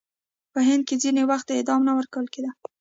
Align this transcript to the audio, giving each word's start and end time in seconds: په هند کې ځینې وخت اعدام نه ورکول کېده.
په 0.53 0.59
هند 0.67 0.83
کې 0.87 0.95
ځینې 1.03 1.23
وخت 1.31 1.47
اعدام 1.51 1.81
نه 1.87 1.93
ورکول 1.99 2.25
کېده. 2.33 2.51